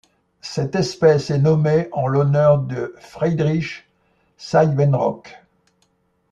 [0.41, 3.87] Cette espèce est nommée en l'honneur de Friedrich
[4.35, 5.37] Siebenrock.